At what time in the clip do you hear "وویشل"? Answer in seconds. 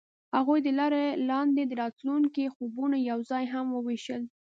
3.71-4.21